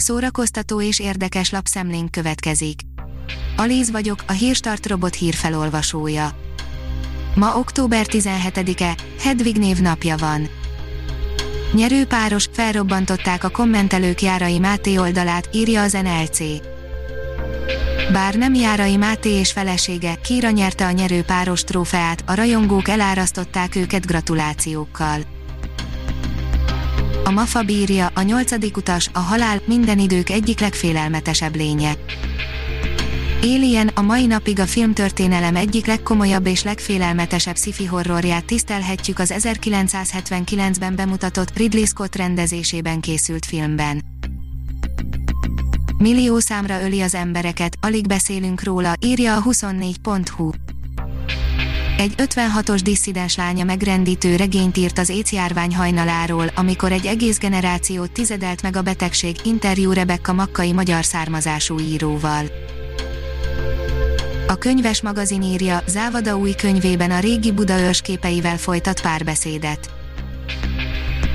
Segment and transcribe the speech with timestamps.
[0.00, 2.80] Szórakoztató és érdekes lapszemlénk következik.
[3.56, 6.30] Alíz vagyok, a Hírstart robot hírfelolvasója.
[7.34, 10.48] Ma október 17-e, Hedvig névnapja van.
[11.72, 16.38] Nyerőpáros, felrobbantották a kommentelők Járai Máté oldalát, írja az NLC.
[18.12, 24.06] Bár nem Járai Máté és felesége, Kira nyerte a nyerőpáros trófeát, a rajongók elárasztották őket
[24.06, 25.37] gratulációkkal.
[27.28, 31.96] A Mafa bírja, a nyolcadik utas, a halál, minden idők egyik legfélelmetesebb lénye.
[33.42, 40.96] Alien a mai napig a filmtörténelem egyik legkomolyabb és legfélelmetesebb sci-fi horrorját tisztelhetjük az 1979-ben
[40.96, 44.04] bemutatott Ridley Scott rendezésében készült filmben.
[45.98, 50.50] Millió számra öli az embereket, alig beszélünk róla, írja a 24.hu.
[51.98, 58.10] Egy 56-os disszidens lánya megrendítő regényt írt az AIDS járvány hajnaláról, amikor egy egész generációt
[58.10, 62.44] tizedelt meg a betegség, interjú Rebecca Makkai magyar származású íróval.
[64.46, 69.97] A könyves magazin írja, Závada új könyvében a régi Buda ősképeivel folytat párbeszédet.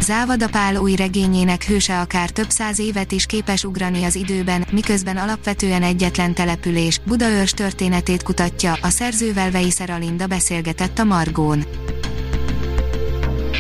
[0.04, 5.18] Závada Pál új regényének hőse akár több száz évet is képes ugrani az időben, miközben
[5.18, 11.66] alapvetően egyetlen település, Budaörs történetét kutatja, a szerzővel Veiszer Alinda beszélgetett a Margón.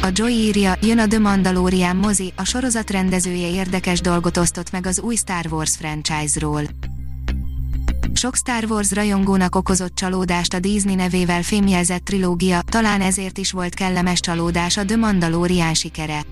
[0.01, 4.85] A Joy írja, jön a The Mandalorian mozi, a sorozat rendezője érdekes dolgot osztott meg
[4.85, 6.63] az új Star Wars franchise-ról.
[8.23, 13.73] Sok Star Wars rajongónak okozott csalódást a Disney nevével fémjelzett trilógia, talán ezért is volt
[13.73, 16.23] kellemes csalódás a The Mandalorian sikere.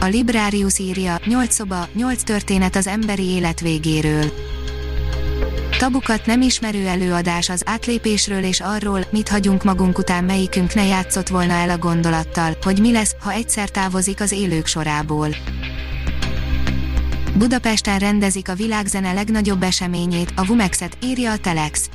[0.00, 4.32] A Librarius írja, 8 szoba, 8 történet az emberi élet végéről.
[5.78, 11.28] Tabukat nem ismerő előadás az átlépésről és arról, mit hagyunk magunk után melyikünk ne játszott
[11.28, 15.28] volna el a gondolattal, hogy mi lesz, ha egyszer távozik az élők sorából.
[17.34, 21.90] Budapesten rendezik a világzene legnagyobb eseményét, a Vumexet, írja a Telex.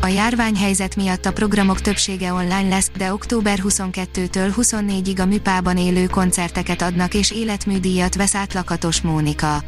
[0.00, 6.06] A járványhelyzet miatt a programok többsége online lesz, de október 22-től 24-ig a műpában élő
[6.06, 9.62] koncerteket adnak és életműdíjat vesz át Lakatos Mónika.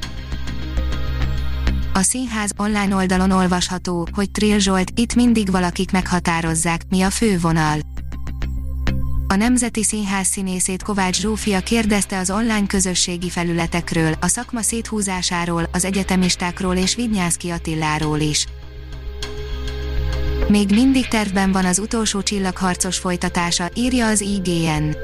[1.94, 7.78] A színház online oldalon olvasható, hogy Trill Zsolt, itt mindig valakik meghatározzák, mi a fővonal
[9.32, 15.84] a Nemzeti Színház színészét Kovács Zsófia kérdezte az online közösségi felületekről, a szakma széthúzásáról, az
[15.84, 18.46] egyetemistákról és Vidnyánszki Attiláról is.
[20.48, 24.96] Még mindig tervben van az utolsó csillagharcos folytatása, írja az IGN.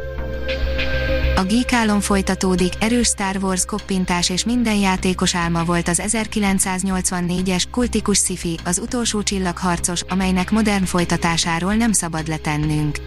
[1.37, 8.19] A Geek folytatódik, erős Star Wars koppintás és minden játékos álma volt az 1984-es kultikus
[8.19, 12.99] sci az utolsó csillagharcos, amelynek modern folytatásáról nem szabad letennünk.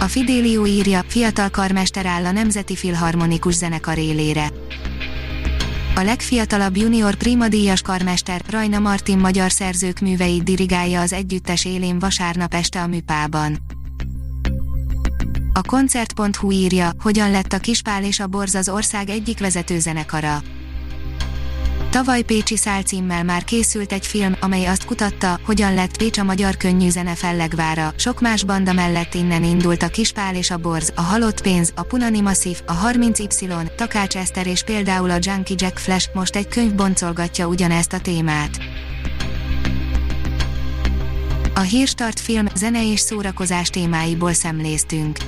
[0.00, 4.50] A Fidelio írja, fiatal karmester áll a Nemzeti Filharmonikus Zenekar élére.
[5.94, 7.16] A legfiatalabb junior
[7.48, 13.58] díjas karmester, Rajna Martin magyar szerzők műveit dirigálja az együttes élén vasárnap este a műpában.
[15.52, 20.42] A koncert.hu írja, hogyan lett a Kispál és a Borz az ország egyik vezető zenekara.
[21.90, 26.22] Tavaly Pécsi Szál címmel már készült egy film, amely azt kutatta, hogyan lett Pécs a
[26.22, 27.92] magyar könnyű zene fellegvára.
[27.96, 31.82] Sok más banda mellett innen indult a Kispál és a Borz, a Halott Pénz, a
[31.82, 36.74] Punani Massive, a 30Y, Takács Eszter és például a Junkie Jack Flash most egy könyv
[36.74, 38.58] boncolgatja ugyanezt a témát.
[41.54, 45.18] A Hírstart film, zene és szórakozás témáiból szemléztünk.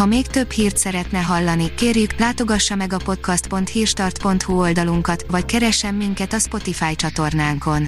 [0.00, 6.32] Ha még több hírt szeretne hallani, kérjük, látogassa meg a podcast.hírstart.hu oldalunkat, vagy keressen minket
[6.32, 7.86] a Spotify csatornánkon.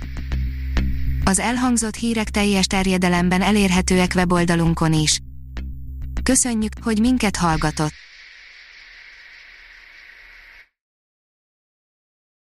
[1.25, 5.21] Az elhangzott hírek teljes terjedelemben elérhetőek weboldalunkon is.
[6.23, 8.02] Köszönjük, hogy minket hallgatott!